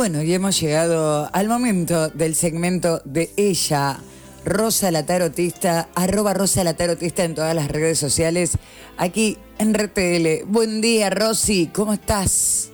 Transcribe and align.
Bueno, 0.00 0.22
y 0.22 0.32
hemos 0.32 0.58
llegado 0.58 1.28
al 1.30 1.46
momento 1.46 2.08
del 2.08 2.34
segmento 2.34 3.02
de 3.04 3.28
ella, 3.36 3.98
Rosa 4.46 4.90
la 4.90 5.04
Tarotista, 5.04 5.90
arroba 5.94 6.32
Rosa 6.32 6.64
la 6.64 6.72
Tarotista 6.72 7.22
en 7.22 7.34
todas 7.34 7.54
las 7.54 7.68
redes 7.68 7.98
sociales, 7.98 8.56
aquí 8.96 9.36
en 9.58 9.74
RTL. 9.74 10.46
Buen 10.46 10.80
día, 10.80 11.10
Rosy, 11.10 11.66
¿cómo 11.66 11.92
estás? 11.92 12.70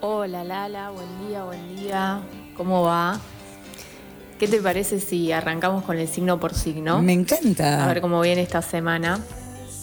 Hola, 0.00 0.44
Lala, 0.44 0.92
buen 0.92 1.28
día, 1.28 1.44
buen 1.44 1.76
día. 1.76 2.22
¿Cómo 2.56 2.84
va? 2.84 3.20
¿Qué 4.38 4.48
te 4.48 4.56
parece 4.62 4.98
si 4.98 5.32
arrancamos 5.32 5.84
con 5.84 5.98
el 5.98 6.08
signo 6.08 6.40
por 6.40 6.54
signo? 6.54 7.02
Me 7.02 7.12
encanta. 7.12 7.84
A 7.84 7.88
ver 7.88 8.00
cómo 8.00 8.18
viene 8.22 8.40
esta 8.40 8.62
semana. 8.62 9.20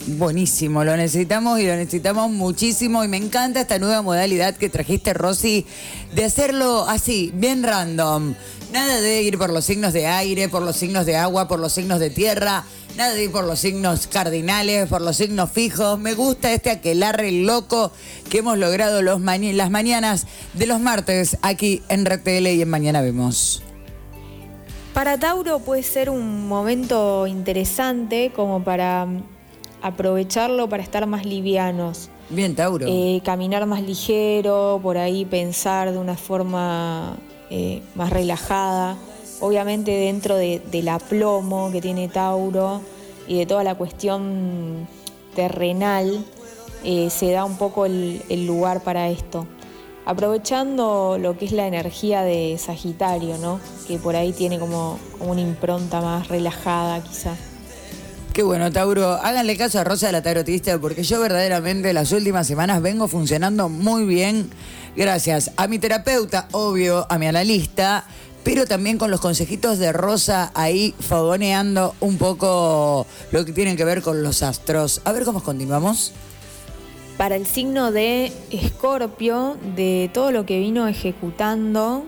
Buenísimo, 0.05 0.83
lo 0.83 0.97
necesitamos 0.97 1.61
y 1.61 1.65
lo 1.65 1.77
necesitamos 1.77 2.29
muchísimo 2.29 3.05
y 3.05 3.07
me 3.07 3.15
encanta 3.15 3.61
esta 3.61 3.79
nueva 3.79 4.01
modalidad 4.01 4.53
que 4.53 4.67
trajiste, 4.67 5.13
Rosy, 5.13 5.65
de 6.13 6.25
hacerlo 6.25 6.85
así, 6.89 7.31
bien 7.33 7.63
random. 7.63 8.33
Nada 8.73 8.99
de 8.99 9.21
ir 9.21 9.37
por 9.37 9.49
los 9.49 9.63
signos 9.63 9.93
de 9.93 10.07
aire, 10.07 10.49
por 10.49 10.61
los 10.61 10.75
signos 10.75 11.05
de 11.05 11.15
agua, 11.15 11.47
por 11.47 11.59
los 11.59 11.71
signos 11.71 12.01
de 12.01 12.09
tierra, 12.09 12.65
nada 12.97 13.13
de 13.13 13.23
ir 13.23 13.31
por 13.31 13.45
los 13.45 13.59
signos 13.59 14.07
cardinales, 14.07 14.89
por 14.89 14.99
los 14.99 15.15
signos 15.15 15.49
fijos. 15.51 15.97
Me 15.97 16.15
gusta 16.15 16.51
este 16.51 16.71
aquelarre 16.71 17.31
loco 17.31 17.93
que 18.29 18.39
hemos 18.39 18.57
logrado 18.57 19.01
los 19.01 19.21
las 19.21 19.71
mañanas 19.71 20.27
de 20.53 20.65
los 20.65 20.81
martes 20.81 21.37
aquí 21.41 21.81
en 21.87 22.05
RTL 22.05 22.47
y 22.47 22.61
en 22.61 22.69
Mañana 22.69 23.01
Vemos. 23.01 23.63
Para 24.93 25.17
Tauro 25.17 25.59
puede 25.59 25.83
ser 25.83 26.09
un 26.09 26.47
momento 26.47 27.25
interesante 27.25 28.33
como 28.35 28.63
para 28.63 29.07
aprovecharlo 29.83 30.69
para 30.69 30.81
estar 30.81 31.05
más 31.05 31.25
livianos. 31.25 32.09
Bien, 32.29 32.55
Tauro. 32.55 32.87
Eh, 32.87 33.21
caminar 33.23 33.65
más 33.65 33.83
ligero, 33.83 34.79
por 34.81 34.97
ahí 34.97 35.25
pensar 35.25 35.91
de 35.91 35.97
una 35.97 36.15
forma 36.15 37.17
eh, 37.49 37.81
más 37.93 38.09
relajada. 38.09 38.95
Obviamente 39.41 39.91
dentro 39.91 40.37
de, 40.37 40.61
del 40.71 40.87
aplomo 40.87 41.69
que 41.69 41.81
tiene 41.81 42.07
Tauro 42.07 42.81
y 43.27 43.37
de 43.37 43.45
toda 43.45 43.65
la 43.65 43.75
cuestión 43.75 44.87
terrenal, 45.35 46.23
eh, 46.85 47.09
se 47.09 47.31
da 47.31 47.43
un 47.43 47.57
poco 47.57 47.85
el, 47.85 48.47
lugar 48.47 48.83
para 48.83 49.09
esto. 49.09 49.45
Aprovechando 50.05 51.17
lo 51.19 51.37
que 51.37 51.45
es 51.45 51.51
la 51.51 51.67
energía 51.67 52.23
de 52.23 52.57
Sagitario, 52.57 53.37
¿no? 53.37 53.59
Que 53.85 53.97
por 53.97 54.15
ahí 54.15 54.31
tiene 54.31 54.59
como, 54.59 54.97
como 55.17 55.31
una 55.31 55.41
impronta 55.41 55.99
más 55.99 56.29
relajada 56.29 57.03
quizá. 57.03 57.35
Qué 58.33 58.41
bueno, 58.41 58.71
Tauro. 58.71 59.11
Háganle 59.11 59.55
caso 59.55 59.79
a 59.79 59.83
Rosa 59.83 60.07
de 60.07 60.11
la 60.11 60.23
Tarotista 60.23 60.79
porque 60.79 61.03
yo 61.03 61.21
verdaderamente 61.21 61.93
las 61.93 62.11
últimas 62.11 62.47
semanas 62.47 62.81
vengo 62.81 63.07
funcionando 63.07 63.69
muy 63.69 64.05
bien 64.05 64.49
gracias 64.95 65.51
a 65.55 65.67
mi 65.67 65.77
terapeuta, 65.77 66.47
obvio, 66.51 67.05
a 67.11 67.19
mi 67.19 67.27
analista, 67.27 68.05
pero 68.43 68.65
también 68.65 68.97
con 68.97 69.11
los 69.11 69.21
consejitos 69.21 69.77
de 69.77 69.91
Rosa 69.91 70.51
ahí 70.55 70.95
fogoneando 70.99 71.93
un 71.99 72.17
poco 72.17 73.05
lo 73.31 73.45
que 73.45 73.53
tiene 73.53 73.75
que 73.75 73.85
ver 73.85 74.01
con 74.01 74.23
los 74.23 74.41
astros. 74.41 75.01
A 75.05 75.11
ver 75.11 75.25
cómo 75.25 75.43
continuamos. 75.43 76.11
Para 77.17 77.35
el 77.35 77.45
signo 77.45 77.91
de 77.91 78.33
Escorpio, 78.49 79.57
de 79.75 80.09
todo 80.11 80.31
lo 80.31 80.47
que 80.47 80.57
vino 80.57 80.87
ejecutando, 80.87 82.03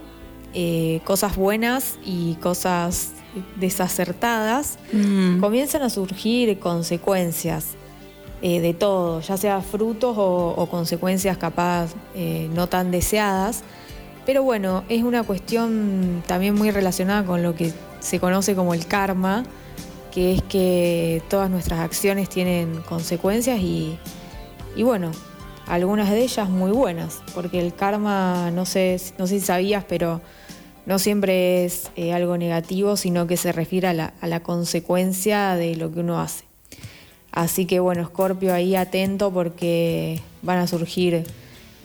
eh, 0.55 1.01
cosas 1.03 1.35
buenas 1.35 1.99
y 2.03 2.33
cosas 2.41 3.11
desacertadas, 3.55 4.77
mm. 4.91 5.39
comienzan 5.39 5.81
a 5.81 5.89
surgir 5.89 6.59
consecuencias 6.59 7.75
eh, 8.41 8.59
de 8.59 8.73
todo, 8.73 9.21
ya 9.21 9.37
sea 9.37 9.61
frutos 9.61 10.15
o, 10.17 10.67
consecuencias 10.69 11.37
capaz 11.37 11.93
eh, 12.15 12.49
no 12.53 12.67
tan 12.67 12.91
deseadas. 12.91 13.63
Pero 14.25 14.43
bueno, 14.43 14.83
es 14.89 15.03
una 15.03 15.23
cuestión 15.23 16.23
también 16.27 16.55
muy 16.55 16.71
relacionada 16.71 17.23
con 17.23 17.43
lo 17.43 17.55
que 17.55 17.71
se 17.99 18.19
conoce 18.19 18.55
como 18.55 18.73
el 18.73 18.87
karma, 18.87 19.43
que 20.11 20.33
es 20.33 20.41
que 20.43 21.21
todas 21.29 21.49
nuestras 21.49 21.79
acciones 21.79 22.29
tienen 22.29 22.81
consecuencias 22.87 23.59
y, 23.59 23.97
y 24.75 24.83
bueno, 24.83 25.11
algunas 25.67 26.09
de 26.09 26.21
ellas 26.21 26.49
muy 26.49 26.71
buenas, 26.71 27.21
porque 27.33 27.59
el 27.59 27.73
karma, 27.73 28.51
no 28.51 28.65
sé, 28.65 28.99
no 29.17 29.27
sé 29.27 29.39
si 29.39 29.45
sabías, 29.45 29.83
pero 29.87 30.21
no 30.85 30.99
siempre 30.99 31.65
es 31.65 31.89
eh, 31.95 32.13
algo 32.13 32.37
negativo, 32.37 32.97
sino 32.97 33.27
que 33.27 33.37
se 33.37 33.51
refiere 33.51 33.87
a 33.87 33.93
la, 33.93 34.39
consecuencia 34.41 35.55
de 35.55 35.75
lo 35.75 35.91
que 35.91 35.99
uno 36.01 36.19
hace. 36.19 36.43
Así 37.31 37.65
que 37.65 37.79
bueno, 37.79 38.05
Scorpio 38.05 38.53
ahí 38.53 38.75
atento 38.75 39.31
porque 39.31 40.21
van 40.41 40.59
a 40.59 40.67
surgir 40.67 41.25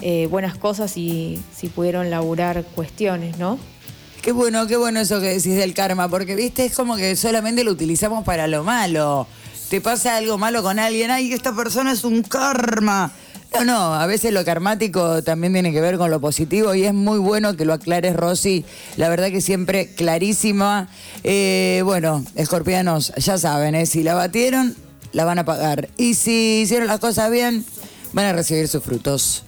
eh, 0.01 0.29
buenas 0.31 0.57
cosas 0.57 0.97
y 0.97 1.43
si 1.55 1.69
pudieron 1.69 2.11
laburar 2.11 2.65
cuestiones, 2.65 3.39
¿no? 3.39 3.59
Qué 4.23 4.33
bueno, 4.33 4.67
qué 4.67 4.77
bueno 4.77 5.01
eso 5.01 5.19
que 5.21 5.29
decís 5.29 5.57
del 5.57 5.73
karma, 5.73 6.09
porque 6.09 6.35
viste, 6.35 6.67
es 6.67 6.75
como 6.75 6.97
que 6.97 7.17
solamente 7.17 7.65
lo 7.65 7.73
utilizamos 7.73 8.23
para 8.23 8.47
lo 8.47 8.65
malo. 8.65 9.27
Te 9.71 9.81
pasa 9.81 10.17
algo 10.17 10.37
malo 10.37 10.63
con 10.63 10.79
alguien, 10.79 11.11
ay, 11.11 11.33
esta 11.33 11.55
persona 11.57 11.93
es 11.93 12.05
un 12.05 12.23
karma. 12.23 13.13
No, 13.53 13.65
no, 13.65 13.95
a 13.95 14.07
veces 14.07 14.33
lo 14.33 14.45
karmático 14.45 15.23
también 15.25 15.53
tiene 15.53 15.73
que 15.73 15.81
ver 15.81 15.99
con 15.99 16.11
lo 16.11 16.21
positivo 16.21 16.75
y 16.75 16.85
es 16.85 16.95
muy 16.95 17.19
bueno 17.19 17.57
que 17.57 17.65
lo 17.65 17.73
aclares, 17.73 18.15
Rosy. 18.15 18.65
La 18.97 19.09
verdad 19.09 19.31
que 19.31 19.41
siempre 19.41 19.93
clarísima. 19.95 20.89
Eh, 21.25 21.83
bueno, 21.85 22.25
escorpianos, 22.37 23.13
ya 23.17 23.39
saben, 23.39 23.75
eh, 23.75 23.87
si 23.87 24.05
la 24.05 24.15
batieron, 24.15 24.77
la 25.13 25.25
van 25.25 25.41
a 25.41 25.45
pagar. 25.45 25.89
Y 25.97 26.15
si 26.15 26.61
hicieron 26.63 26.87
las 26.87 27.01
cosas 27.01 27.31
bien, 27.31 27.65
van 28.13 28.27
a 28.27 28.33
recibir 28.33 28.69
sus 28.69 28.85
frutos. 28.85 29.43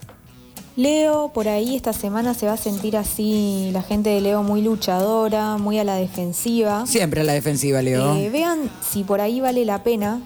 Leo, 0.74 1.30
por 1.34 1.48
ahí 1.48 1.76
esta 1.76 1.92
semana 1.92 2.34
se 2.34 2.46
va 2.46 2.54
a 2.54 2.56
sentir 2.56 2.96
así 2.96 3.70
la 3.72 3.82
gente 3.82 4.10
de 4.10 4.20
Leo 4.20 4.42
muy 4.42 4.62
luchadora, 4.62 5.58
muy 5.58 5.78
a 5.78 5.84
la 5.84 5.96
defensiva. 5.96 6.86
Siempre 6.86 7.20
a 7.20 7.24
la 7.24 7.34
defensiva, 7.34 7.82
Leo. 7.82 8.16
Eh, 8.16 8.30
vean 8.30 8.70
si 8.90 9.04
por 9.04 9.20
ahí 9.20 9.40
vale 9.40 9.64
la 9.66 9.84
pena 9.84 10.20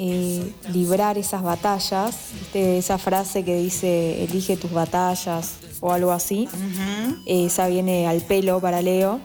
eh, 0.00 0.54
librar 0.72 1.18
esas 1.18 1.42
batallas, 1.42 2.14
esa 2.54 2.98
frase 2.98 3.44
que 3.44 3.56
dice 3.56 4.22
elige 4.22 4.56
tus 4.56 4.70
batallas 4.70 5.54
o 5.80 5.92
algo 5.92 6.12
así, 6.12 6.48
esa 7.26 7.66
viene 7.66 8.06
al 8.06 8.20
pelo 8.20 8.60
para 8.60 8.80
Leo. 8.80 9.18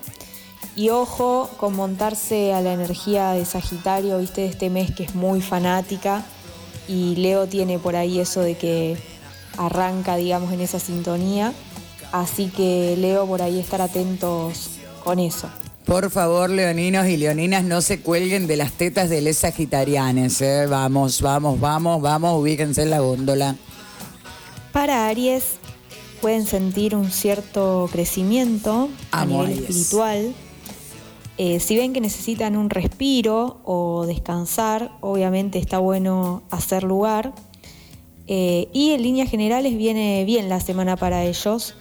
Y 0.76 0.90
ojo 0.90 1.48
con 1.58 1.76
montarse 1.76 2.56
a 2.56 2.62
la 2.62 2.74
energía 2.74 3.34
de 3.34 3.46
Sagitario, 3.46 4.18
viste, 4.18 4.42
de 4.42 4.48
este 4.48 4.72
mes 4.72 4.90
que 4.96 5.04
es 5.04 5.14
muy 5.14 5.42
fanática. 5.42 6.26
Y 6.88 7.18
Leo 7.18 7.46
tiene 7.46 7.78
por 7.78 7.96
ahí 7.96 8.20
eso 8.20 8.42
de 8.42 8.58
que 8.58 8.98
arranca, 9.58 10.16
digamos, 10.16 10.52
en 10.54 10.62
esa 10.62 10.80
sintonía. 10.80 11.54
Así 12.12 12.48
que 12.48 12.96
Leo 12.98 13.28
por 13.28 13.44
ahí 13.44 13.60
estar 13.60 13.80
atentos 13.80 14.72
con 15.04 15.20
eso. 15.20 15.48
Por 15.86 16.10
favor, 16.10 16.50
leoninos 16.50 17.08
y 17.08 17.18
leoninas, 17.18 17.64
no 17.64 17.82
se 17.82 18.00
cuelguen 18.00 18.48
de 18.48 18.56
las 18.56 18.72
tetas 18.72 19.10
de 19.10 19.22
les 19.22 19.38
sagitarianes. 19.38 20.42
¿eh? 20.42 20.66
Vamos, 20.68 21.22
vamos, 21.22 21.60
vamos, 21.60 22.02
vamos, 22.02 22.42
ubíquense 22.42 22.84
en 22.84 22.90
la 22.90 23.00
góndola. 23.00 23.56
Para 24.72 25.08
Aries, 25.08 25.58
pueden 26.22 26.46
sentir 26.46 26.96
un 26.96 27.12
cierto 27.12 27.90
crecimiento 27.92 28.90
a 29.12 29.26
nivel 29.26 29.52
espiritual. 29.52 30.34
Eh, 31.38 31.60
si 31.60 31.76
ven 31.76 31.92
que 31.92 32.00
necesitan 32.00 32.56
un 32.56 32.70
respiro 32.70 33.60
o 33.66 34.06
descansar, 34.06 34.92
obviamente 35.02 35.60
está 35.60 35.80
bueno 35.80 36.44
hacer 36.50 36.84
lugar. 36.84 37.34
Eh, 38.28 38.70
y 38.72 38.92
en 38.92 39.02
líneas 39.02 39.30
generales 39.30 39.76
viene 39.78 40.24
bien 40.26 40.48
la 40.48 40.62
semana 40.62 40.96
para 40.96 41.26
ellos, 41.26 41.76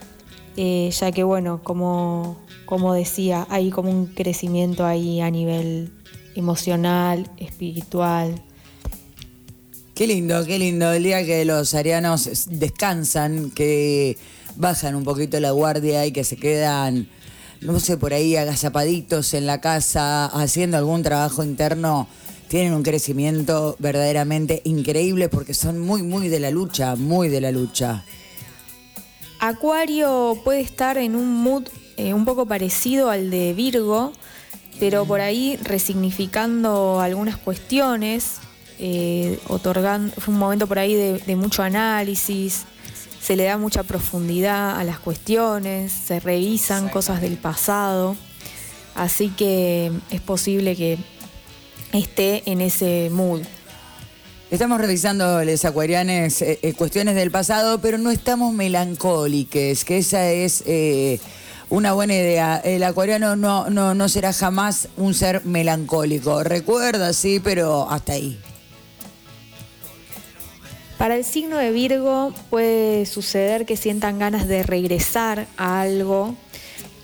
ya 0.56 1.12
que 1.12 1.22
bueno, 1.22 1.60
como 1.62 2.38
como 2.72 2.94
decía, 2.94 3.46
hay 3.50 3.68
como 3.68 3.90
un 3.90 4.06
crecimiento 4.06 4.86
ahí 4.86 5.20
a 5.20 5.30
nivel 5.30 5.92
emocional, 6.34 7.30
espiritual. 7.36 8.42
Qué 9.94 10.06
lindo, 10.06 10.46
qué 10.46 10.58
lindo. 10.58 10.90
El 10.90 11.02
día 11.02 11.22
que 11.26 11.44
los 11.44 11.74
arianos 11.74 12.48
descansan, 12.48 13.50
que 13.50 14.16
bajan 14.56 14.94
un 14.94 15.04
poquito 15.04 15.38
la 15.38 15.50
guardia 15.50 16.06
y 16.06 16.12
que 16.12 16.24
se 16.24 16.36
quedan, 16.36 17.08
no 17.60 17.78
sé, 17.78 17.98
por 17.98 18.14
ahí 18.14 18.36
agazapaditos 18.36 19.34
en 19.34 19.44
la 19.44 19.60
casa, 19.60 20.24
haciendo 20.24 20.78
algún 20.78 21.02
trabajo 21.02 21.44
interno, 21.44 22.08
tienen 22.48 22.72
un 22.72 22.82
crecimiento 22.82 23.76
verdaderamente 23.80 24.62
increíble 24.64 25.28
porque 25.28 25.52
son 25.52 25.78
muy, 25.78 26.02
muy 26.02 26.28
de 26.28 26.40
la 26.40 26.50
lucha, 26.50 26.96
muy 26.96 27.28
de 27.28 27.42
la 27.42 27.50
lucha. 27.50 28.02
Acuario 29.44 30.40
puede 30.44 30.60
estar 30.60 30.98
en 30.98 31.16
un 31.16 31.42
mood 31.42 31.64
eh, 31.96 32.14
un 32.14 32.24
poco 32.24 32.46
parecido 32.46 33.10
al 33.10 33.28
de 33.28 33.52
Virgo, 33.54 34.12
pero 34.78 35.04
por 35.04 35.20
ahí 35.20 35.58
resignificando 35.64 37.00
algunas 37.00 37.38
cuestiones, 37.38 38.36
eh, 38.78 39.40
otorgando, 39.48 40.14
fue 40.20 40.32
un 40.32 40.38
momento 40.38 40.68
por 40.68 40.78
ahí 40.78 40.94
de, 40.94 41.34
mucho 41.34 41.64
análisis, 41.64 42.66
se 43.20 43.34
le 43.34 43.42
da 43.42 43.58
mucha 43.58 43.82
profundidad 43.82 44.78
a 44.78 44.84
las 44.84 45.00
cuestiones, 45.00 45.90
se 45.90 46.20
revisan 46.20 46.88
cosas 46.88 47.20
del 47.20 47.36
pasado, 47.36 48.14
así 48.94 49.30
que 49.30 49.90
es 50.12 50.20
posible 50.20 50.76
que 50.76 50.98
esté 51.92 52.48
en 52.48 52.60
ese 52.60 53.10
mood. 53.10 53.42
Estamos 54.52 54.82
revisando 54.82 55.42
los 55.44 55.64
acuarianes 55.64 56.42
eh, 56.42 56.74
cuestiones 56.76 57.14
del 57.14 57.30
pasado, 57.30 57.78
pero 57.78 57.96
no 57.96 58.10
estamos 58.10 58.52
melancólicos, 58.52 59.82
que 59.82 59.96
esa 59.96 60.30
es 60.30 60.62
Una 61.70 61.94
buena 61.94 62.12
idea. 62.12 62.60
El 62.62 62.84
acuariano 62.84 63.34
no, 63.34 63.70
no, 63.70 63.94
no 63.94 64.08
será 64.10 64.34
jamás 64.34 64.88
un 64.98 65.14
ser 65.14 65.46
melancólico. 65.46 66.44
Recuerda, 66.44 67.14
sí, 67.14 67.40
pero 67.42 67.90
hasta 67.90 68.12
ahí. 68.12 68.38
Para 70.98 71.16
el 71.16 71.24
signo 71.24 71.56
de 71.56 71.70
Virgo 71.70 72.34
puede 72.50 73.06
suceder 73.06 73.64
que 73.64 73.78
sientan 73.78 74.18
ganas 74.18 74.48
de 74.48 74.64
regresar 74.64 75.46
a 75.56 75.80
algo, 75.80 76.34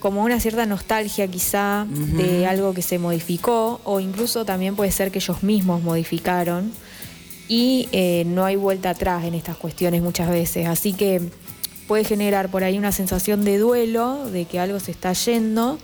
como 0.00 0.22
una 0.22 0.38
cierta 0.38 0.66
nostalgia 0.66 1.26
quizá 1.28 1.86
de 1.88 2.46
algo 2.46 2.74
que 2.74 2.82
se 2.82 2.98
modificó, 2.98 3.80
o 3.84 4.00
incluso 4.00 4.44
también 4.44 4.76
puede 4.76 4.92
ser 4.92 5.10
que 5.10 5.18
ellos 5.18 5.42
mismos 5.42 5.82
modificaron 5.82 6.72
y 7.48 7.88
eh, 7.92 8.24
no 8.26 8.44
hay 8.44 8.56
vuelta 8.56 8.90
atrás 8.90 9.24
en 9.24 9.34
estas 9.34 9.56
cuestiones 9.56 10.02
muchas 10.02 10.30
veces. 10.30 10.66
Así 10.68 10.92
que 10.92 11.20
puede 11.86 12.04
generar 12.04 12.50
por 12.50 12.64
ahí 12.64 12.78
una 12.78 12.92
sensación 12.92 13.44
de 13.44 13.58
duelo, 13.58 14.30
de 14.30 14.44
que 14.44 14.60
algo 14.60 14.78
se 14.78 14.90
está 14.90 15.12
yendo, 15.14 15.78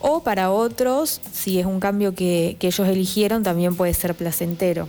o 0.00 0.22
para 0.22 0.50
otros, 0.50 1.20
si 1.32 1.60
es 1.60 1.66
un 1.66 1.78
cambio 1.78 2.14
que 2.14 2.56
ellos 2.60 2.88
eligieron, 2.88 3.42
también 3.42 3.76
puede 3.76 3.94
ser 3.94 4.14
placentero. 4.14 4.88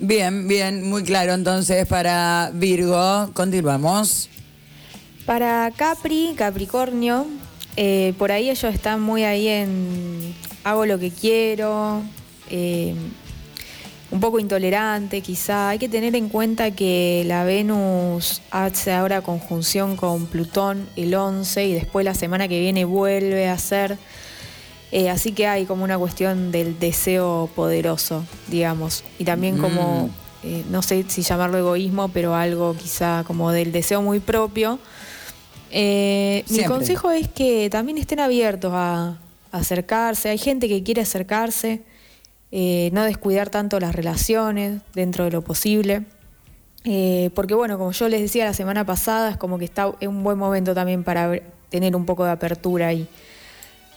Bien, 0.00 0.46
bien, 0.46 0.88
muy 0.88 1.02
claro. 1.02 1.32
Entonces, 1.32 1.86
para 1.86 2.50
Virgo, 2.54 3.30
continuamos. 3.34 4.28
Para 5.26 5.72
Capri, 5.76 6.34
Capricornio, 6.36 7.26
eh, 7.76 8.14
por 8.16 8.30
ahí 8.30 8.48
ellos 8.48 8.72
están 8.72 9.00
muy 9.00 9.24
ahí 9.24 9.48
en 9.48 10.34
hago 10.62 10.86
lo 10.86 10.98
que 10.98 11.10
quiero, 11.10 12.02
eh, 12.48 12.94
un 14.10 14.20
poco 14.20 14.38
intolerante 14.38 15.20
quizá. 15.20 15.70
Hay 15.70 15.78
que 15.78 15.88
tener 15.88 16.16
en 16.16 16.28
cuenta 16.28 16.70
que 16.70 17.24
la 17.26 17.44
Venus 17.44 18.42
hace 18.50 18.92
ahora 18.92 19.22
conjunción 19.22 19.96
con 19.96 20.26
Plutón 20.26 20.88
el 20.96 21.14
11 21.14 21.66
y 21.66 21.74
después 21.74 22.04
la 22.04 22.14
semana 22.14 22.48
que 22.48 22.58
viene 22.60 22.84
vuelve 22.84 23.48
a 23.48 23.58
ser 23.58 23.98
eh, 24.90 25.10
así 25.10 25.32
que 25.32 25.46
hay 25.46 25.66
como 25.66 25.84
una 25.84 25.98
cuestión 25.98 26.50
del 26.50 26.78
deseo 26.78 27.50
poderoso, 27.54 28.24
digamos, 28.46 29.04
y 29.18 29.24
también 29.24 29.58
mm. 29.58 29.60
como, 29.60 30.10
eh, 30.42 30.64
no 30.70 30.80
sé 30.82 31.04
si 31.08 31.22
llamarlo 31.22 31.58
egoísmo, 31.58 32.08
pero 32.08 32.34
algo 32.34 32.74
quizá 32.74 33.22
como 33.26 33.52
del 33.52 33.70
deseo 33.70 34.00
muy 34.00 34.20
propio. 34.20 34.78
Eh, 35.70 36.44
mi 36.48 36.64
consejo 36.64 37.10
es 37.10 37.28
que 37.28 37.68
también 37.68 37.98
estén 37.98 38.20
abiertos 38.20 38.72
a, 38.74 39.18
acercarse. 39.50 40.28
Hay 40.28 40.36
gente 40.36 40.68
que 40.68 40.82
quiere 40.82 41.00
acercarse, 41.00 41.80
no 42.50 43.04
descuidar 43.04 43.50
tanto 43.50 43.78
las 43.80 43.94
relaciones 43.94 44.80
dentro 44.94 45.24
de 45.24 45.30
lo 45.30 45.42
posible. 45.42 46.04
porque 47.34 47.54
bueno, 47.54 47.78
como 47.78 47.92
yo 47.92 48.08
les 48.08 48.20
decía 48.20 48.44
la 48.44 48.54
semana 48.54 48.84
pasada, 48.84 49.30
es 49.30 49.36
como 49.36 49.58
que 49.58 49.64
está 49.64 49.92
en 50.00 50.10
un 50.10 50.22
buen 50.22 50.38
momento 50.38 50.74
también 50.74 51.04
para 51.04 51.40
tener 51.68 51.94
un 51.94 52.06
poco 52.06 52.24
de 52.24 52.30
apertura 52.30 52.88
ahí. 52.88 53.08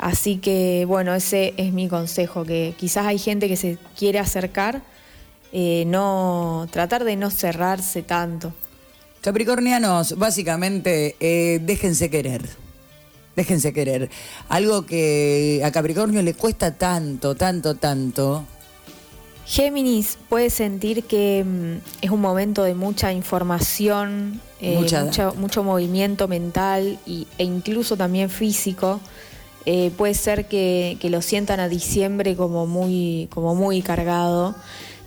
Así 0.02 0.38
que 0.38 0.86
bueno, 0.88 1.14
ese 1.14 1.54
es 1.58 1.74
mi 1.74 1.88
consejo, 1.88 2.44
que 2.44 2.74
quizás 2.78 3.06
hay 3.06 3.20
gente 3.20 3.48
que 3.48 3.56
se 3.56 3.78
quiere 3.98 4.18
acercar, 4.18 4.82
eh, 5.54 5.84
no 5.86 6.68
tratar 6.72 7.04
de 7.04 7.16
no 7.16 7.30
cerrarse 7.30 8.02
tanto. 8.02 8.52
Capricornianos, 9.22 10.18
básicamente, 10.18 11.16
eh, 11.20 11.60
déjense 11.62 12.10
querer. 12.10 12.42
Déjense 13.36 13.74
querer. 13.74 14.10
Algo 14.50 14.86
que 14.86 15.62
a 15.64 15.72
Capricornio 15.72 16.22
le 16.22 16.34
cuesta 16.34 16.78
tanto, 16.78 17.36
tanto, 17.36 17.76
tanto. 17.76 18.46
Géminis 19.46 20.18
puede 20.30 20.50
sentir 20.50 21.04
que 21.04 21.44
mm, 21.44 22.04
es 22.06 22.12
un 22.12 22.22
momento 22.22 22.64
de 22.64 22.74
mucha 22.76 23.12
información, 23.12 24.40
eh, 24.60 24.78
mucho, 24.78 25.34
mucho, 25.36 25.64
movimiento 25.64 26.28
mental 26.28 27.00
y, 27.06 27.28
e 27.38 27.44
incluso 27.44 27.98
también 27.98 28.30
físico. 28.30 29.00
Eh, 29.66 29.92
puede 29.96 30.14
ser 30.14 30.48
que, 30.48 30.98
lo 31.04 31.22
sientan 31.22 31.60
a 31.60 31.68
diciembre 31.68 32.36
como 32.36 32.66
muy, 32.66 33.28
como 33.32 33.56
muy 33.56 33.82
cargado. 33.82 34.56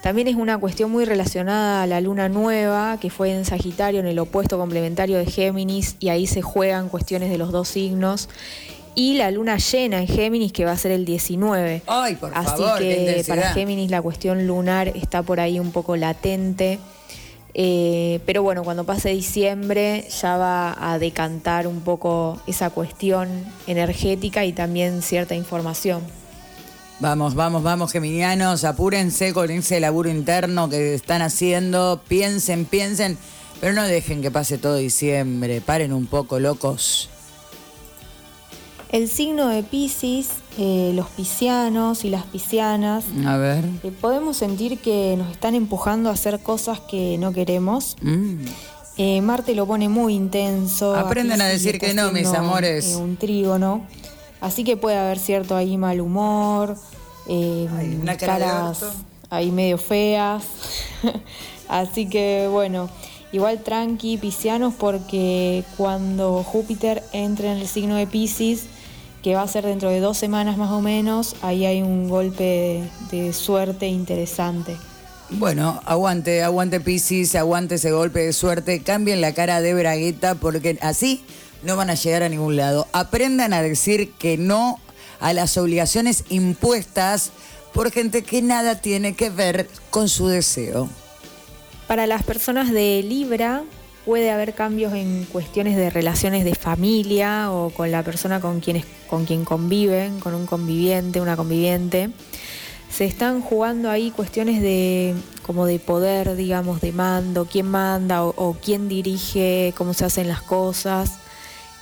También 0.05 0.29
es 0.29 0.37
una 0.37 0.59
cuestión 0.59 0.91
muy 0.91 1.07
relacionada 1.07 1.83
a 1.83 1.87
la 1.87 1.99
luna 2.03 2.29
nueva, 2.29 2.99
que 3.01 3.09
fue 3.09 3.33
en 3.33 3.47
Sagitario, 3.47 4.01
en 4.01 4.07
el 4.07 4.19
opuesto 4.19 4.59
complementario 4.59 5.17
de 5.17 5.25
Géminis, 5.25 5.97
y 5.99 6.11
ahí 6.11 6.27
se 6.27 6.43
juegan 6.43 6.91
cuestiones 6.91 7.31
de 7.31 7.39
los 7.39 7.53
dos 7.53 7.69
signos. 7.69 8.29
Y 8.95 9.15
la 9.15 9.31
luna 9.31 9.57
llena 9.57 10.01
en 10.01 10.07
Géminis, 10.07 10.53
que 10.53 10.67
va 10.67 10.73
a 10.73 10.77
ser 10.77 10.93
el 10.93 11.07
19. 11.07 11.81
Ay, 11.87 12.17
por 12.17 12.33
Así 12.35 12.63
que 12.79 13.25
para 13.27 13.55
Géminis 13.55 13.91
la 13.91 14.03
cuestión 14.03 14.47
lunar 14.47 14.89
está 14.89 15.23
por 15.23 15.41
ahí 15.41 15.59
un 15.59 15.73
poco 15.73 15.97
latente. 15.97 16.81
Eh, 17.55 18.21
pero 18.27 18.43
bueno, 18.43 18.63
cuando 18.63 18.85
pase 18.85 19.09
diciembre 19.09 20.07
ya 20.21 20.37
va 20.37 20.93
a 20.93 20.99
decantar 20.99 21.67
un 21.67 21.81
poco 21.81 22.39
esa 22.47 22.69
cuestión 22.69 23.31
energética 23.67 24.45
y 24.45 24.53
también 24.53 25.01
cierta 25.01 25.35
información. 25.35 26.03
Vamos, 27.01 27.35
vamos, 27.35 27.63
vamos, 27.63 27.91
geminianos, 27.91 28.63
apúrense 28.65 29.33
con 29.33 29.51
ese 29.51 29.81
laburo 29.81 30.09
interno 30.09 30.69
que 30.69 30.95
están 30.95 31.23
haciendo, 31.23 32.01
piensen, 32.07 32.67
piensen, 32.67 33.19
pero 33.61 33.73
no 33.73 33.83
dejen 33.83 34.23
que 34.23 34.31
pase 34.31 34.59
todo 34.59 34.77
diciembre, 34.77 35.61
paren 35.61 35.93
un 35.93 36.07
poco, 36.07 36.39
locos. 36.39 37.11
El 38.93 39.09
signo 39.09 39.49
de 39.49 39.65
Pisces, 39.65 40.29
eh, 40.57 40.93
los 40.95 41.09
piscianos 41.09 42.05
y 42.05 42.11
las 42.11 42.27
piscianas, 42.27 43.05
a 43.27 43.37
ver. 43.39 43.65
Eh, 43.83 43.93
podemos 44.01 44.37
sentir 44.37 44.79
que 44.79 45.17
nos 45.19 45.33
están 45.33 45.57
empujando 45.57 46.11
a 46.11 46.13
hacer 46.13 46.39
cosas 46.39 46.79
que 46.79 47.19
no 47.19 47.33
queremos. 47.33 47.97
Mm. 48.03 48.45
Eh, 48.97 49.21
Marte 49.21 49.57
lo 49.57 49.67
pone 49.67 49.89
muy 49.89 50.15
intenso. 50.15 50.95
Aprenden 50.95 51.43
a, 51.43 51.47
decir 51.47 51.81
que 51.81 51.93
no, 51.93 52.13
mis 52.13 52.29
amores. 52.29 52.95
un 52.95 53.17
trígono. 53.17 53.85
Así 54.45 54.63
que 54.63 54.77
puede 54.77 54.99
haber 54.99 55.19
cierto 55.19 55.57
ahí 55.57 55.79
mal 55.79 56.03
humor, 56.03 56.77
una 57.27 58.15
caras 58.19 58.85
ahí 59.31 59.51
medio 59.51 59.79
feas. 59.79 60.45
Así 61.69 62.11
que 62.11 62.47
bueno, 62.53 62.91
igual 63.33 63.63
tranqui, 63.63 64.19
piscianos, 64.19 64.75
porque 64.75 65.65
cuando 65.79 66.43
Júpiter 66.43 67.03
entre 67.15 67.53
en 67.53 67.57
el 67.57 67.67
signo 67.67 67.95
de 67.95 68.07
Pisces, 68.07 68.65
que 69.23 69.35
va 69.35 69.41
a 69.41 69.49
ser 69.49 69.65
dentro 69.65 69.89
de 69.89 70.01
dos 70.01 70.19
semanas 70.19 70.59
más 70.59 70.73
o 70.73 70.83
menos, 70.83 71.37
ahí 71.41 71.65
hay 71.65 71.81
un 71.81 72.11
golpe 72.11 72.83
de, 73.11 73.33
suerte 73.33 73.87
interesante. 73.87 74.77
Bueno, 75.31 75.81
aguante, 75.87 76.43
aguante 76.43 76.81
Piscis, 76.81 77.35
aguante 77.35 77.77
ese 77.77 77.93
golpe 77.93 78.21
de 78.21 78.35
suerte, 78.35 78.83
cambien 78.83 79.23
la 79.23 79.33
cara 79.33 79.63
de 79.63 79.73
Bragueta 79.73 80.35
porque 80.35 80.77
así 80.83 81.25
no 81.65 81.77
van 81.77 81.91
a 81.91 81.95
llegar 81.95 82.23
a 82.23 82.29
ningún 82.29 82.57
lado. 82.57 82.87
Aprendan 82.93 83.53
a 83.53 83.63
decir 83.63 84.13
que 84.13 84.37
no 84.37 84.79
a 85.21 85.33
las 85.33 85.57
obligaciones 85.57 86.25
impuestas 86.29 87.31
por 87.73 87.91
gente 87.91 88.23
que 88.23 88.43
nada 88.43 88.81
tiene 88.81 89.15
que 89.15 89.31
ver 89.31 89.69
con 89.91 90.09
su 90.09 90.29
deseo. 90.29 90.89
Para 91.87 92.07
las 92.07 92.23
personas 92.23 92.71
de 92.71 93.03
Libra, 93.03 93.63
puede 94.05 94.31
haber 94.31 94.55
cambios 94.55 94.93
en 94.93 95.25
cuestiones 95.25 95.77
de 95.77 95.91
relaciones 95.91 96.45
de 96.45 96.55
familia 96.55 97.51
o 97.51 97.71
con 97.71 97.91
la 97.91 98.03
persona 98.03 98.41
con 98.41 98.61
quien, 98.61 98.85
con 99.09 99.25
quien 99.25 99.45
conviven, 99.45 100.21
con 100.21 100.35
un 100.35 100.47
conviviente, 100.47 101.21
una 101.21 101.37
conviviente. 101.37 102.11
Se 102.91 103.07
están 103.07 103.41
jugando 103.41 103.91
ahí 103.91 104.11
cuestiones 104.11 104.63
de 104.63 105.15
como 105.45 105.67
de 105.67 105.79
poder, 105.79 106.37
digamos, 106.37 106.81
de 106.81 106.93
mando, 106.93 107.47
quién 107.47 107.67
manda 107.67 108.25
o, 108.25 108.57
quién 108.63 108.89
dirige, 108.89 109.75
cómo 109.77 109.95
se 109.95 110.05
hacen 110.05 110.29
las 110.29 110.43
cosas, 110.43 111.19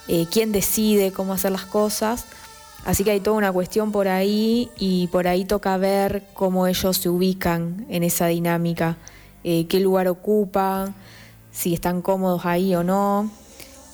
eh, 0.09 0.26
quién 0.30 0.52
decide 0.52 1.12
cómo 1.12 1.32
hacer 1.32 1.52
las 1.52 1.64
cosas. 1.64 2.25
Así 2.85 3.04
que 3.04 3.12
hay 3.12 3.21
toda 3.21 3.37
una 3.37 3.52
cuestión 3.52 3.92
por 3.92 4.09
ahí 4.09 4.68
y 4.76 5.06
por 5.09 5.28
ahí 5.28 5.44
toca 5.44 5.76
ver 5.76 6.25
cómo 6.35 6.66
ellos 6.66 6.97
se 6.97 7.09
ubican 7.09 7.87
en 7.88 8.02
esa 8.02 8.26
dinámica, 8.26 8.97
eh, 9.44 9.66
qué 9.68 9.78
lugar 9.78 10.09
ocupan, 10.09 10.94
si 11.52 11.75
están 11.75 12.02
cómodos 12.02 12.44
ahí 12.44 12.75
o 12.75 12.82
no. 12.82 13.30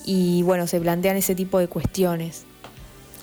Y 0.06 0.42
bueno, 0.42 0.66
se 0.66 0.80
plantean 0.80 1.16
ese 1.16 1.34
tipo 1.34 1.58
de 1.58 1.68
cuestiones. 1.68 2.44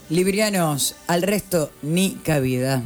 Librianos, 0.09 0.95
al 1.07 1.23
resto 1.23 1.71
ni 1.81 2.11
cabida. 2.11 2.83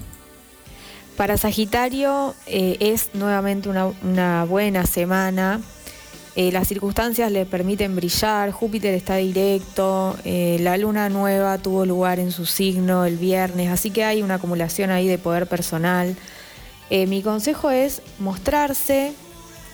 Para 1.17 1.35
Sagitario 1.35 2.33
eh, 2.45 2.77
es 2.79 3.09
nuevamente 3.13 3.67
una, 3.67 4.45
buena 4.45 4.85
semana. 4.85 5.59
Eh, 6.35 6.51
las 6.51 6.67
circunstancias 6.67 7.31
le 7.31 7.45
permiten 7.45 7.95
brillar, 7.95 8.51
Júpiter 8.51 8.93
está 8.93 9.15
directo, 9.15 10.15
eh, 10.23 10.57
la 10.61 10.77
luna 10.77 11.09
nueva 11.09 11.57
tuvo 11.57 11.85
lugar 11.85 12.19
en 12.19 12.31
su 12.31 12.45
signo 12.45 13.05
el 13.05 13.17
viernes, 13.17 13.69
así 13.69 13.91
que 13.91 14.05
hay 14.05 14.21
una 14.21 14.35
acumulación 14.35 14.91
ahí 14.91 15.07
de 15.07 15.17
poder 15.17 15.47
personal. 15.47 16.15
mi 16.89 17.21
consejo 17.21 17.69
es 17.69 18.01
mostrarse, 18.17 19.13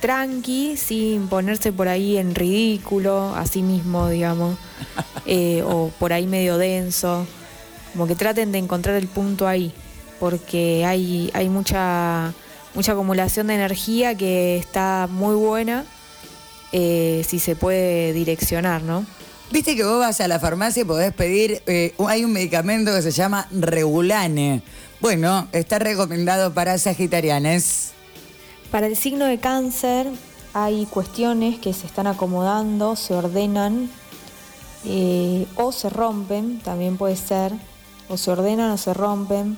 tranqui, 0.05 0.77
sin 0.77 1.27
ponerse 1.27 1.73
por 1.73 1.87
ahí 1.87 2.17
en 2.17 2.35
ridículo, 2.35 3.33
así 3.35 3.63
mismo, 3.63 4.07
digamos, 4.07 4.55
eh, 5.25 5.63
o 5.65 5.89
por 5.99 6.13
ahí 6.13 6.27
medio 6.27 6.59
denso. 6.59 7.25
Como 7.93 8.05
que 8.05 8.15
traten 8.15 8.51
de 8.51 8.59
encontrar 8.59 8.97
el 8.97 9.07
punto 9.07 9.47
ahí, 9.47 9.73
porque 10.19 10.85
hay, 10.85 11.31
hay 11.33 11.49
mucha, 11.49 12.33
mucha 12.75 12.91
acumulación 12.91 13.47
de 13.47 13.55
energía 13.55 14.15
que 14.15 14.57
está 14.57 15.07
muy 15.09 15.35
buena 15.35 15.85
eh, 16.77 17.23
si 17.25 17.39
se 17.39 17.55
puede 17.55 18.11
direccionar, 18.11 18.83
¿no? 18.83 19.05
Viste 19.49 19.77
que 19.77 19.85
vos 19.85 19.97
vas 19.97 20.19
a 20.19 20.27
la 20.27 20.41
farmacia 20.41 20.81
y 20.81 20.83
podés 20.83 21.13
pedir, 21.13 21.61
eh, 21.67 21.93
hay 22.05 22.25
un 22.25 22.33
medicamento 22.33 22.93
que 22.93 23.01
se 23.01 23.11
llama 23.11 23.47
Regulane. 23.49 24.61
Bueno, 24.99 25.47
está 25.53 25.79
recomendado 25.79 26.53
para 26.53 26.77
sagitarianes. 26.77 27.93
Para 28.71 28.87
el 28.87 28.97
signo 28.97 29.23
de 29.23 29.37
cáncer 29.37 30.07
hay 30.53 30.85
cuestiones 30.87 31.59
que 31.59 31.71
se 31.71 31.87
están 31.87 32.07
acomodando, 32.07 32.97
se 32.97 33.13
ordenan 33.13 33.89
eh, 34.83 35.47
o 35.55 35.71
se 35.71 35.89
rompen, 35.89 36.59
también 36.59 36.97
puede 36.97 37.15
ser, 37.15 37.53
o 38.09 38.17
se 38.17 38.31
ordenan 38.31 38.69
o 38.71 38.77
se 38.77 38.93
rompen, 38.93 39.57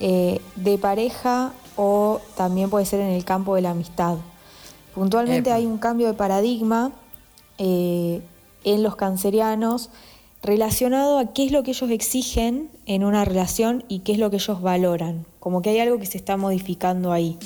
eh, 0.00 0.40
de 0.56 0.78
pareja 0.78 1.52
o 1.76 2.22
también 2.38 2.70
puede 2.70 2.86
ser 2.86 3.00
en 3.00 3.10
el 3.10 3.26
campo 3.26 3.54
de 3.54 3.60
la 3.60 3.70
amistad. 3.72 4.16
Puntualmente 4.94 5.50
Epa. 5.50 5.56
hay 5.56 5.66
un 5.66 5.78
cambio 5.78 6.06
de 6.06 6.14
paradigma 6.14 6.92
eh, 7.58 8.20
en 8.64 8.82
los 8.82 8.96
cancerianos 8.96 9.90
relacionado 10.42 11.18
a 11.18 11.32
qué 11.32 11.44
es 11.44 11.52
lo 11.52 11.62
que 11.62 11.70
ellos 11.70 11.90
exigen 11.90 12.70
en 12.86 13.04
una 13.04 13.24
relación 13.24 13.84
y 13.88 14.00
qué 14.00 14.12
es 14.12 14.18
lo 14.18 14.30
que 14.30 14.36
ellos 14.36 14.60
valoran. 14.60 15.24
Como 15.38 15.62
que 15.62 15.70
hay 15.70 15.78
algo 15.78 15.98
que 15.98 16.06
se 16.06 16.18
está 16.18 16.36
modificando 16.36 17.12
ahí. 17.12 17.38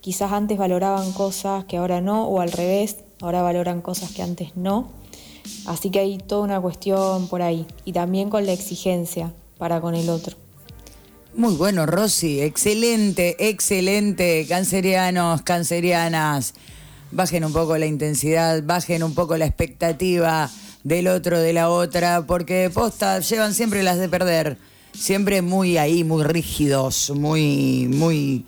Quizás 0.00 0.32
antes 0.32 0.56
valoraban 0.56 1.12
cosas 1.12 1.64
que 1.64 1.76
ahora 1.76 2.00
no, 2.00 2.26
o 2.26 2.40
al 2.40 2.50
revés, 2.50 2.98
ahora 3.20 3.42
valoran 3.42 3.82
cosas 3.82 4.12
que 4.12 4.22
antes 4.22 4.56
no. 4.56 4.88
Así 5.66 5.90
que 5.90 5.98
hay 5.98 6.18
toda 6.18 6.42
una 6.42 6.60
cuestión 6.60 7.28
por 7.28 7.42
ahí. 7.42 7.66
Y 7.84 7.92
también 7.92 8.30
con 8.30 8.46
la 8.46 8.52
exigencia 8.52 9.32
para 9.58 9.80
con 9.80 9.94
el 9.94 10.08
otro. 10.08 10.36
Muy 11.34 11.54
bueno, 11.54 11.84
Rosy. 11.84 12.40
Excelente, 12.40 13.36
excelente. 13.38 14.46
Cancerianos, 14.48 15.42
cancerianas. 15.42 16.54
Bajen 17.10 17.44
un 17.44 17.52
poco 17.52 17.78
la 17.78 17.86
intensidad, 17.86 18.62
bajen 18.62 19.02
un 19.02 19.14
poco 19.14 19.36
la 19.36 19.46
expectativa 19.46 20.50
del 20.84 21.08
otro, 21.08 21.40
de 21.40 21.52
la 21.52 21.70
otra, 21.70 22.26
porque 22.26 22.70
posta 22.72 23.20
llevan 23.20 23.54
siempre 23.54 23.82
las 23.82 23.98
de 23.98 24.08
perder. 24.08 24.56
Siempre 24.92 25.42
muy 25.42 25.78
ahí, 25.78 26.02
muy 26.02 26.24
rígidos, 26.24 27.10
muy, 27.10 27.86
muy 27.88 28.44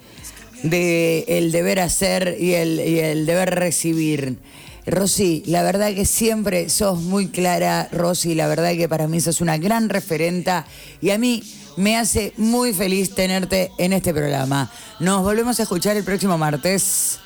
de 0.63 1.25
el 1.29 1.53
deber 1.53 1.81
hacer 1.81 2.37
y 2.39 2.55
el, 2.55 2.81
y 2.81 2.99
el 2.99 3.27
deber 3.27 3.55
recibir. 3.55 4.39
Rosy, 4.87 5.43
la 5.47 5.63
verdad 5.63 5.95
que 5.95 6.07
siempre 6.07 6.69
sos 6.69 7.01
muy 7.01 7.29
clara, 7.29 7.89
Rosy, 7.93 8.35
la 8.35 8.49
verdad 8.49 8.73
que 8.73 8.89
para 8.89 9.07
mí 9.07 9.21
sos 9.21 9.41
una 9.41 9.59
gran 9.59 9.89
referenta 9.89 10.67
y 11.01 11.11
a 11.11 11.19
mí 11.19 11.43
me 11.77 11.97
hace 11.97 12.33
muy 12.37 12.73
feliz 12.73 13.15
tenerte 13.15 13.71
en 13.79 13.93
este 13.93 14.13
programa. 14.13 14.71
Nos 14.99 15.23
volvemos 15.23 15.61
a 15.61 15.63
escuchar 15.63 15.97
el 15.97 16.05
próximo 16.05 16.37
martes. 16.37 17.21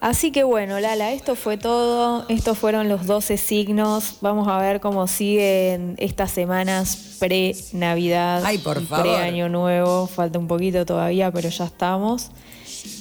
Así 0.00 0.30
que 0.30 0.44
bueno, 0.44 0.78
Lala, 0.78 1.12
esto 1.12 1.34
fue 1.34 1.56
todo. 1.56 2.26
Estos 2.28 2.58
fueron 2.58 2.88
los 2.88 3.06
12 3.06 3.38
signos. 3.38 4.18
Vamos 4.20 4.46
a 4.48 4.58
ver 4.58 4.80
cómo 4.80 5.06
siguen 5.06 5.94
estas 5.98 6.30
semanas 6.30 7.16
pre-Navidad. 7.18 8.42
Ay, 8.44 8.58
por 8.58 8.84
favor. 8.84 9.04
Pre-Año 9.04 9.48
Nuevo. 9.48 10.06
Falta 10.06 10.38
un 10.38 10.46
poquito 10.46 10.84
todavía, 10.84 11.30
pero 11.32 11.48
ya 11.48 11.64
estamos. 11.64 12.30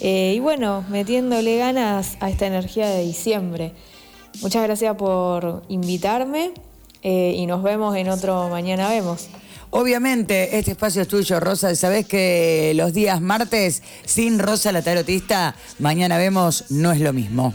Eh, 0.02 0.34
y 0.36 0.40
bueno, 0.40 0.84
metiéndole 0.90 1.58
ganas 1.58 2.18
a 2.22 2.30
esta 2.30 2.48
energía 2.48 2.90
de 2.90 3.04
diciembre. 3.04 3.74
Muchas 4.42 4.64
gracias 4.64 4.96
por 4.96 5.64
invitarme 5.70 6.52
eh, 7.04 7.34
y 7.38 7.46
nos 7.46 7.64
vemos 7.64 7.96
en 7.96 8.10
otro 8.10 8.50
Mañana 8.50 8.90
Vemos. 8.90 9.30
Obviamente, 9.78 10.58
este 10.58 10.72
espacio 10.72 11.02
es 11.02 11.10
tuyo, 11.10 11.42
Rosa. 11.42 11.76
Sabés 11.76 12.08
que 12.08 12.72
los 12.78 12.94
días 12.94 13.20
martes, 13.20 13.84
sin 14.06 14.40
Rosa 14.40 14.72
la 14.72 14.82
tarotista, 14.82 15.54
mañana 15.80 16.18
vemos, 16.18 16.72
no 16.72 16.94
es 16.94 17.02
lo 17.02 17.12
mismo. 17.12 17.54